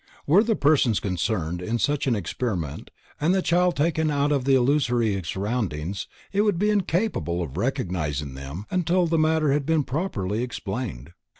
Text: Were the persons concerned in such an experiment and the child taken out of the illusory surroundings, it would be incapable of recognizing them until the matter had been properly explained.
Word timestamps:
Were 0.25 0.43
the 0.43 0.55
persons 0.55 0.99
concerned 0.99 1.61
in 1.61 1.77
such 1.77 2.07
an 2.07 2.15
experiment 2.15 2.89
and 3.19 3.35
the 3.35 3.43
child 3.43 3.75
taken 3.75 4.09
out 4.09 4.31
of 4.31 4.45
the 4.45 4.55
illusory 4.55 5.21
surroundings, 5.23 6.07
it 6.31 6.41
would 6.41 6.57
be 6.57 6.71
incapable 6.71 7.43
of 7.43 7.55
recognizing 7.55 8.33
them 8.33 8.65
until 8.71 9.05
the 9.05 9.19
matter 9.19 9.51
had 9.51 9.63
been 9.63 9.83
properly 9.83 10.41
explained. 10.41 11.13